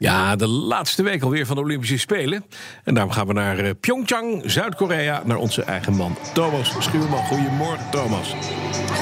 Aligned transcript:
Ja, 0.00 0.36
de 0.36 0.46
laatste 0.46 1.02
week 1.02 1.22
alweer 1.22 1.46
van 1.46 1.56
de 1.56 1.62
Olympische 1.62 1.98
Spelen. 1.98 2.44
En 2.84 2.94
daarom 2.94 3.12
gaan 3.12 3.26
we 3.26 3.32
naar 3.32 3.58
eh, 3.58 3.70
Pyeongchang, 3.80 4.42
Zuid-Korea, 4.46 5.22
naar 5.24 5.36
onze 5.36 5.62
eigen 5.62 5.92
man 5.92 6.16
Thomas 6.34 6.74
Schuurman. 6.78 7.24
Goedemorgen, 7.24 7.90
Thomas. 7.90 8.34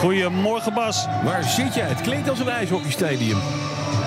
Goedemorgen, 0.01 0.75
Bas. 0.75 1.07
Waar 1.25 1.45
zit 1.45 1.75
jij? 1.75 1.87
Het 1.87 2.01
klinkt 2.01 2.29
als 2.29 2.41
een 2.41 2.49
ijshockeystadium. 2.49 3.39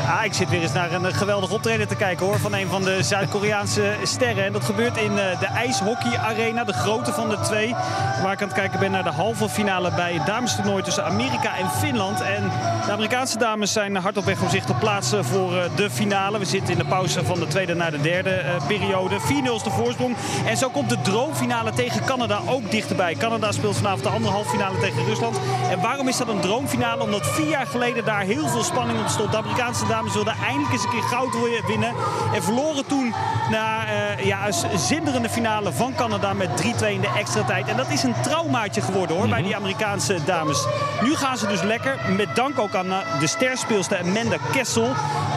Ah, 0.07 0.25
ik 0.25 0.33
zit 0.33 0.49
weer 0.49 0.61
eens 0.61 0.73
naar 0.73 0.91
een 0.91 1.13
geweldig 1.13 1.51
optreden 1.51 1.87
te 1.87 1.95
kijken 1.95 2.25
hoor. 2.25 2.39
Van 2.39 2.53
een 2.53 2.67
van 2.67 2.83
de 2.83 3.03
Zuid-Koreaanse 3.03 3.95
sterren. 4.03 4.45
En 4.45 4.53
dat 4.53 4.63
gebeurt 4.63 4.97
in 4.97 5.11
uh, 5.11 5.39
de 5.39 5.45
IJshockey 5.45 6.17
Arena, 6.17 6.63
de 6.63 6.73
grote 6.73 7.13
van 7.13 7.29
de 7.29 7.39
twee. 7.39 7.75
Waar 8.23 8.31
ik 8.31 8.41
aan 8.41 8.47
het 8.47 8.57
kijken 8.57 8.79
ben 8.79 8.91
naar 8.91 9.03
de 9.03 9.09
halve 9.09 9.49
finale 9.49 9.91
bij 9.95 10.13
het 10.13 10.25
damestoernooi 10.25 10.83
tussen 10.83 11.05
Amerika 11.05 11.57
en 11.57 11.69
Finland. 11.69 12.21
En 12.21 12.51
de 12.85 12.91
Amerikaanse 12.91 13.37
dames 13.37 13.73
zijn 13.73 13.95
hard 13.95 14.17
op 14.17 14.25
weg 14.25 14.41
om 14.41 14.49
zich 14.49 14.65
te 14.65 14.73
plaatsen 14.73 15.25
voor 15.25 15.53
uh, 15.53 15.63
de 15.75 15.89
finale. 15.89 16.39
We 16.39 16.45
zitten 16.45 16.71
in 16.71 16.79
de 16.79 16.85
pauze 16.85 17.25
van 17.25 17.39
de 17.39 17.47
tweede 17.47 17.73
naar 17.73 17.91
de 17.91 18.01
derde 18.01 18.43
uh, 18.43 18.67
periode. 18.67 19.19
4-0 19.19 19.23
is 19.55 19.63
de 19.63 19.69
voorsprong. 19.69 20.15
En 20.45 20.57
zo 20.57 20.69
komt 20.69 20.89
de 20.89 21.01
droomfinale 21.01 21.71
tegen 21.71 22.05
Canada 22.05 22.39
ook 22.47 22.71
dichterbij. 22.71 23.15
Canada 23.15 23.51
speelt 23.51 23.75
vanavond 23.75 24.03
de 24.03 24.09
andere 24.09 24.33
halve 24.33 24.49
finale 24.49 24.79
tegen 24.79 25.05
Rusland. 25.05 25.39
En 25.69 25.81
waarom 25.81 26.07
is 26.07 26.17
dat 26.17 26.27
een 26.27 26.39
droomfinale? 26.39 27.03
Omdat 27.03 27.27
vier 27.27 27.47
jaar 27.47 27.67
geleden 27.67 28.05
daar 28.05 28.21
heel 28.21 28.47
veel 28.47 28.63
spanning 28.63 28.99
op 28.99 29.07
stond. 29.07 29.31
De 29.31 29.37
Amerikaanse 29.37 29.87
dames 29.87 29.99
wilden 30.09 30.35
eindelijk 30.45 30.73
eens 30.73 30.83
een 30.83 30.89
keer 30.89 31.01
goud 31.01 31.35
winnen. 31.67 31.93
En 32.33 32.43
verloren 32.43 32.85
toen 32.85 33.13
na 33.49 33.85
uh, 33.85 34.25
ja, 34.25 34.47
een 34.47 34.79
zinderende 34.79 35.29
finale 35.29 35.71
van 35.71 35.95
Canada 35.95 36.33
met 36.33 36.49
3-2 36.49 36.87
in 36.87 37.01
de 37.01 37.13
extra 37.17 37.43
tijd. 37.43 37.67
En 37.67 37.77
dat 37.77 37.89
is 37.89 38.03
een 38.03 38.21
traumaatje 38.21 38.81
geworden 38.81 39.15
hoor, 39.15 39.25
mm 39.25 39.31
-hmm. 39.31 39.41
bij 39.41 39.49
die 39.49 39.55
Amerikaanse 39.55 40.17
dames. 40.25 40.65
Nu 41.01 41.15
gaan 41.15 41.37
ze 41.37 41.47
dus 41.47 41.61
lekker. 41.61 41.99
Met 42.17 42.35
dank 42.35 42.59
ook 42.59 42.75
aan 42.75 42.89
de 43.19 43.27
sterspeelster 43.27 43.99
Amanda 43.99 44.37
Kessel. 44.51 44.89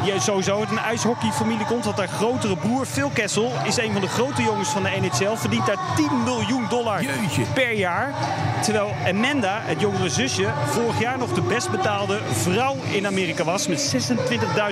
Die 0.04 0.20
sowieso 0.20 0.58
uit 0.58 0.70
een 0.70 0.78
ijshockeyfamilie 0.78 1.66
komt. 1.66 1.84
Want 1.84 1.98
haar 1.98 2.08
grotere 2.08 2.56
broer 2.56 2.86
Phil 2.86 3.10
Kessel 3.12 3.52
is 3.64 3.76
een 3.76 3.92
van 3.92 4.00
de 4.00 4.08
grote 4.08 4.42
jongens 4.42 4.68
van 4.68 4.82
de 4.82 4.90
NHL. 5.00 5.36
Verdient 5.36 5.66
daar 5.66 5.78
10 5.96 6.22
miljoen 6.24 6.66
dollar 6.68 7.02
Jeetje. 7.02 7.42
per 7.54 7.72
jaar. 7.72 8.12
Terwijl 8.64 8.94
Amanda, 9.06 9.60
het 9.62 9.80
jongere 9.80 10.08
zusje, 10.08 10.46
vorig 10.66 11.00
jaar 11.00 11.18
nog 11.18 11.32
de 11.32 11.40
best 11.40 11.70
betaalde 11.70 12.18
vrouw 12.32 12.76
in 12.90 13.06
Amerika 13.06 13.44
was. 13.44 13.68
Met 13.68 13.94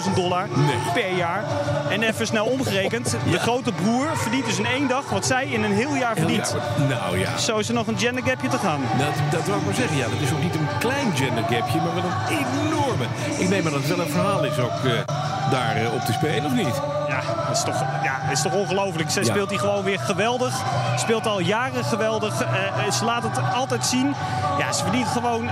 26.000 0.08 0.14
dollar 0.14 0.48
nee. 0.54 0.76
per 0.94 1.16
jaar. 1.16 1.44
En 1.90 2.02
even 2.02 2.26
snel 2.26 2.44
omgerekend. 2.44 3.10
De 3.10 3.30
ja. 3.30 3.38
grote 3.38 3.72
broer 3.72 4.16
verdient 4.16 4.44
dus 4.44 4.58
in 4.58 4.66
één 4.66 4.88
dag 4.88 5.10
wat 5.10 5.26
zij 5.26 5.46
in 5.46 5.62
een 5.62 5.72
heel 5.72 5.94
jaar 5.94 6.16
verdient. 6.16 6.52
Heel 6.52 6.88
jaar. 6.88 7.00
Nou 7.00 7.18
ja. 7.18 7.38
Zo 7.38 7.58
is 7.58 7.68
er 7.68 7.74
nog 7.74 7.86
een 7.86 7.98
gender 7.98 8.24
gapje 8.24 8.48
te 8.48 8.58
gaan. 8.58 8.80
Dat, 8.98 9.14
dat 9.30 9.44
wil 9.44 9.56
ik 9.56 9.64
maar 9.64 9.74
zeggen. 9.74 9.96
Ja, 9.96 10.04
dat 10.04 10.20
is 10.20 10.32
ook 10.32 10.42
niet 10.42 10.54
een 10.54 10.68
klein 10.78 11.16
gender 11.16 11.44
gapje, 11.44 11.78
maar 11.80 11.94
wel 11.94 12.04
een 12.04 12.36
enorme. 12.38 13.04
Ik 13.38 13.48
neem 13.48 13.66
aan 13.66 13.72
dat 13.72 13.80
het 13.80 13.96
wel 13.96 14.00
een 14.00 14.12
verhaal 14.12 14.44
is 14.44 14.58
ook 14.58 14.84
uh, 14.84 14.92
daar 15.50 15.82
uh, 15.82 15.94
op 15.94 16.00
te 16.00 16.12
spelen, 16.12 16.44
of 16.44 16.52
niet? 16.52 17.01
Dat 17.46 17.56
is 17.56 17.62
toch, 17.62 17.84
ja, 18.02 18.30
is 18.30 18.42
toch 18.42 18.52
ongelooflijk. 18.52 19.10
Ze 19.10 19.20
ja. 19.20 19.26
speelt 19.26 19.50
hij 19.50 19.58
gewoon 19.58 19.84
weer 19.84 19.98
geweldig. 19.98 20.62
Speelt 20.96 21.26
al 21.26 21.40
jaren 21.40 21.84
geweldig. 21.84 22.42
Uh, 22.42 22.90
ze 22.90 23.04
laat 23.04 23.22
het 23.22 23.40
altijd 23.54 23.84
zien. 23.84 24.14
Ja, 24.58 24.72
ze 24.72 24.82
verdient 24.82 25.08
gewoon... 25.08 25.48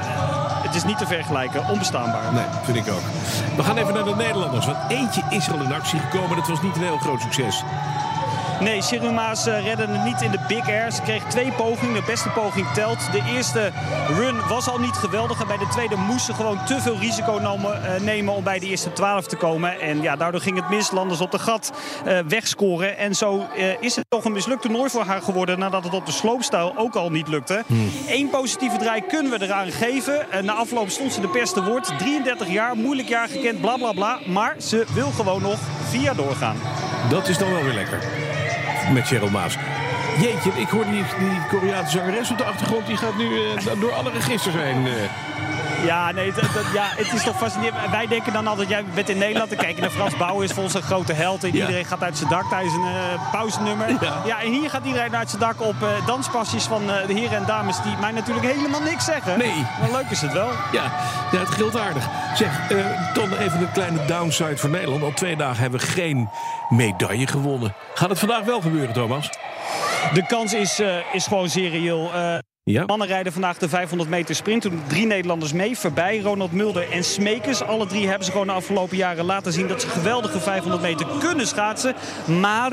het 0.63 0.75
is 0.75 0.85
niet 0.85 0.99
te 0.99 1.07
vergelijken. 1.07 1.69
Onbestaanbaar. 1.69 2.33
Nee, 2.33 2.45
vind 2.63 2.77
ik 2.77 2.93
ook. 2.93 3.03
We 3.57 3.63
gaan 3.63 3.77
even 3.77 3.95
naar 3.95 4.05
de 4.05 4.15
Nederlanders. 4.15 4.67
Want 4.67 4.79
eentje 4.89 5.23
is 5.31 5.47
er 5.47 5.53
al 5.53 5.61
in 5.61 5.73
actie 5.73 5.99
gekomen. 5.99 6.37
Dat 6.37 6.49
was 6.49 6.63
niet 6.63 6.77
een 6.77 6.83
heel 6.83 6.99
groot 6.99 7.21
succes. 7.21 7.63
Nee, 8.61 8.83
Siruma's 8.83 9.47
uh, 9.47 9.65
redde 9.65 9.87
het 9.87 10.05
niet 10.05 10.23
in 10.23 10.31
de 10.31 10.39
Big 10.49 10.69
Air. 10.69 10.93
Ze 10.93 11.03
kreeg 11.03 11.25
twee 11.25 11.53
pogingen. 11.53 11.95
De 11.95 12.03
beste 12.07 12.29
poging 12.29 12.67
telt. 12.67 13.13
De 13.13 13.23
eerste 13.35 13.73
run 14.09 14.49
was 14.49 14.69
al 14.69 14.79
niet 14.79 14.95
geweldig. 14.95 15.41
En 15.41 15.47
bij 15.47 15.57
de 15.57 15.69
tweede 15.69 15.97
moest 15.97 16.25
ze 16.25 16.35
gewoon 16.35 16.65
te 16.65 16.81
veel 16.81 16.99
risico 16.99 17.33
nemen, 17.33 17.81
uh, 17.83 18.01
nemen 18.01 18.35
om 18.35 18.45
bij 18.45 18.59
de 18.59 18.67
eerste 18.67 18.93
12 18.93 19.27
te 19.27 19.37
komen. 19.37 19.81
En 19.81 20.03
ja, 20.03 20.17
daardoor 20.17 20.41
ging 20.41 20.57
het 20.57 20.69
mis. 20.69 20.91
Landers 20.91 21.21
op 21.21 21.31
de 21.31 21.39
gat 21.39 21.73
uh, 22.07 22.19
wegscoren. 22.29 22.99
En 22.99 23.15
zo 23.15 23.47
is 23.81 23.97
het 23.97 24.05
toch 24.09 24.25
een 24.25 24.33
mislukt 24.33 24.63
toernooi 24.63 24.91
voor 24.91 25.05
haar 25.05 25.23
geworden. 25.23 25.59
Nadat 25.59 25.85
het 25.85 25.95
op 25.95 26.07
de 26.07 26.13
sloopstijl 26.13 26.73
ook 26.77 26.95
al 26.95 27.11
niet 27.11 27.29
lukte. 27.29 27.63
Hmm. 27.67 27.91
Eén 28.09 28.31
positieve 28.31 28.77
draai 28.77 29.03
kunnen 29.09 29.39
we 29.39 29.45
eraan 29.45 29.71
geven. 29.71 30.27
na 30.43 30.53
afloop 30.53 30.89
stond 30.89 31.13
ze 31.13 31.21
de 31.21 31.29
pers 31.29 31.53
te 31.53 31.65
woord. 31.65 31.99
33 31.99 32.49
jaar, 32.49 32.77
moeilijk 32.77 33.09
jaar 33.09 33.29
gekend, 33.29 33.61
bla 33.61 33.77
bla 33.77 33.93
bla. 33.93 34.19
Maar 34.27 34.55
ze 34.59 34.87
wil 34.95 35.11
gewoon 35.11 35.43
nog 35.43 35.59
vier 35.89 36.15
doorgaan. 36.15 36.57
Dat 37.11 37.29
is 37.29 37.39
dan 37.39 37.53
wel 37.53 37.63
weer 37.63 37.75
lekker 37.75 37.99
met 38.93 39.07
Cheryl 39.07 39.31
Maas. 39.31 39.57
Jeetje, 40.21 40.51
ik 40.57 40.69
hoor 40.69 40.85
die, 40.85 41.05
die 41.19 41.41
Koreaanse 41.49 41.99
zangeres 41.99 42.31
op 42.31 42.39
de 42.39 42.45
achtergrond. 42.45 42.87
Die 42.87 42.97
gaat 42.97 43.17
nu 43.17 43.25
uh, 43.25 43.81
door 43.81 43.93
alle 43.93 44.11
registers 44.11 44.55
heen. 44.55 44.87
Ja, 45.85 46.11
nee, 46.13 46.33
dat, 46.33 46.43
dat, 46.55 46.65
ja, 46.75 46.85
het 46.97 47.13
is 47.13 47.23
toch 47.23 47.37
fascinerend. 47.37 47.91
Wij 47.91 48.07
denken 48.07 48.33
dan 48.33 48.47
altijd, 48.47 48.69
jij 48.69 48.85
bent 48.95 49.09
in 49.09 49.19
Nederland 49.19 49.51
te 49.51 49.57
kijken 49.57 49.81
naar 49.81 49.91
Frans 49.91 50.17
Bouw 50.17 50.41
is 50.41 50.53
voor 50.53 50.63
ons 50.63 50.75
een 50.75 50.83
grote 50.83 51.13
held. 51.13 51.45
En 51.45 51.53
ja. 51.53 51.55
iedereen 51.55 51.85
gaat 51.85 52.03
uit 52.03 52.17
zijn 52.17 52.31
dak 52.31 52.49
tijdens 52.49 52.75
een 52.75 52.81
uh, 52.81 53.31
pauzenummer. 53.33 53.89
Ja. 54.01 54.23
ja, 54.25 54.43
en 54.43 54.53
hier 54.53 54.71
gaat 54.71 54.85
iedereen 54.85 55.17
uit 55.17 55.29
zijn 55.31 55.43
dak 55.43 55.61
op 55.61 55.75
uh, 55.83 56.07
danspasjes 56.07 56.65
van 56.65 56.83
uh, 56.83 57.07
de 57.07 57.13
heren 57.13 57.37
en 57.37 57.47
dames 57.47 57.83
die 57.83 57.97
mij 58.01 58.11
natuurlijk 58.11 58.47
helemaal 58.47 58.81
niks 58.81 59.05
zeggen. 59.05 59.39
Nee. 59.39 59.67
Maar 59.81 59.91
leuk 59.93 60.11
is 60.11 60.21
het 60.21 60.33
wel. 60.33 60.51
Ja, 60.73 60.93
ja 61.33 61.39
het 61.39 61.49
gilt 61.49 61.79
aardig. 61.79 62.09
Zeg, 62.35 62.69
dan 63.13 63.33
even 63.33 63.61
een 63.61 63.73
kleine 63.73 64.05
downside 64.05 64.57
voor 64.57 64.71
Nederland. 64.71 65.03
Al 65.03 65.13
twee 65.13 65.37
dagen 65.37 65.61
hebben 65.61 65.81
we 65.81 65.87
geen 65.87 66.31
medaille 66.69 67.27
gewonnen. 67.27 67.75
Gaat 67.95 68.09
het 68.09 68.19
vandaag 68.19 68.45
wel 68.45 68.61
gebeuren, 68.61 68.93
Thomas? 68.95 69.31
De 70.13 70.27
kans 70.27 70.53
is, 70.53 70.83
is 71.13 71.27
gewoon 71.27 71.49
zeer 71.49 71.71
reëel. 71.71 72.11
Ja. 72.71 72.85
Mannen 72.87 73.07
rijden 73.07 73.33
vandaag 73.33 73.59
de 73.59 73.69
500 73.69 74.11
meter 74.11 74.35
sprint. 74.35 74.63
Toen 74.63 74.83
drie 74.87 75.07
Nederlanders 75.07 75.53
mee. 75.53 75.79
Voorbij 75.79 76.21
Ronald 76.21 76.53
Mulder 76.53 76.91
en 76.91 77.05
Smekers. 77.05 77.63
Alle 77.63 77.87
drie 77.87 78.07
hebben 78.09 78.25
ze 78.25 78.31
gewoon 78.31 78.47
de 78.47 78.53
afgelopen 78.53 78.97
jaren 78.97 79.25
laten 79.25 79.53
zien... 79.53 79.67
dat 79.67 79.81
ze 79.81 79.89
geweldige 79.89 80.41
500 80.41 80.83
meter 80.83 81.07
kunnen 81.19 81.47
schaatsen. 81.47 81.95
Maar 82.41 82.73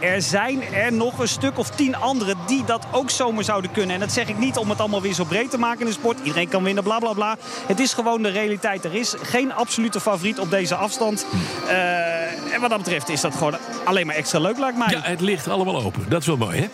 er 0.00 0.22
zijn 0.22 0.62
er 0.62 0.92
nog 0.92 1.18
een 1.18 1.28
stuk 1.28 1.58
of 1.58 1.70
tien 1.70 1.96
anderen... 1.96 2.36
die 2.46 2.64
dat 2.64 2.86
ook 2.92 3.10
zomaar 3.10 3.44
zouden 3.44 3.70
kunnen. 3.70 3.94
En 3.94 4.00
dat 4.00 4.12
zeg 4.12 4.28
ik 4.28 4.38
niet 4.38 4.56
om 4.56 4.70
het 4.70 4.80
allemaal 4.80 5.02
weer 5.02 5.14
zo 5.14 5.24
breed 5.24 5.50
te 5.50 5.58
maken 5.58 5.80
in 5.80 5.86
de 5.86 5.92
sport. 5.92 6.18
Iedereen 6.22 6.48
kan 6.48 6.62
winnen, 6.62 6.84
bla 6.84 6.98
bla 6.98 7.12
bla. 7.12 7.36
Het 7.66 7.80
is 7.80 7.92
gewoon 7.92 8.22
de 8.22 8.28
realiteit. 8.28 8.84
Er 8.84 8.94
is 8.94 9.14
geen 9.22 9.52
absolute 9.52 10.00
favoriet 10.00 10.38
op 10.38 10.50
deze 10.50 10.74
afstand. 10.74 11.26
Uh, 11.64 12.54
en 12.54 12.60
wat 12.60 12.70
dat 12.70 12.78
betreft 12.78 13.08
is 13.08 13.20
dat 13.20 13.34
gewoon 13.34 13.56
alleen 13.84 14.06
maar 14.06 14.14
extra 14.14 14.38
leuk, 14.38 14.58
lijkt 14.58 14.78
mij. 14.78 14.88
Ja, 14.90 15.00
het 15.02 15.20
ligt 15.20 15.48
allemaal 15.48 15.82
open. 15.82 16.04
Dat 16.08 16.20
is 16.20 16.26
wel 16.26 16.36
mooi, 16.36 16.58
hè? 16.58 16.66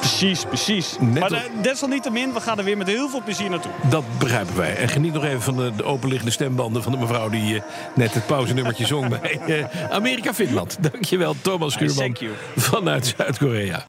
Precies, 0.00 0.44
precies. 0.44 0.96
Net 1.00 1.18
maar 1.18 1.32
uh, 1.32 1.38
desalniettemin, 1.62 2.32
we 2.32 2.40
gaan 2.40 2.58
er 2.58 2.64
weer 2.64 2.76
met 2.76 2.86
heel 2.86 3.08
veel 3.08 3.22
plezier 3.22 3.50
naartoe. 3.50 3.72
Dat 3.90 4.04
begrijpen 4.18 4.56
wij. 4.56 4.76
En 4.76 4.88
geniet 4.88 5.12
nog 5.12 5.24
even 5.24 5.42
van 5.42 5.56
de, 5.56 5.72
de 5.76 5.84
openliggende 5.84 6.32
stembanden 6.32 6.82
van 6.82 6.92
de 6.92 6.98
mevrouw... 6.98 7.28
die 7.28 7.54
uh, 7.54 7.60
net 7.94 8.14
het 8.14 8.26
pauzenummertje 8.26 8.86
zong 8.86 9.08
bij 9.20 9.40
uh, 9.46 9.90
Amerika-Finland. 9.90 10.76
Dankjewel, 10.90 11.34
Thomas 11.42 11.72
Schuurman 11.72 12.16
vanuit 12.56 13.14
Zuid-Korea. 13.16 13.84